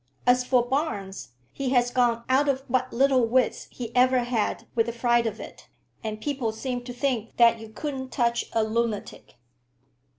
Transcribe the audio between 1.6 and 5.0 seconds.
has gone out of what little wits he ever had with the